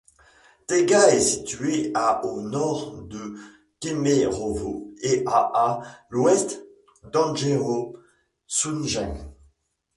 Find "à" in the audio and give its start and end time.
1.93-2.25, 5.27-5.41, 5.53-5.81